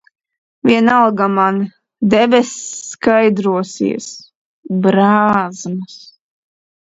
Vienalga 0.67 1.25
man, 1.33 1.57
debess 2.13 2.53
skaidrosies, 2.93 4.07
brāzmas. 4.87 5.99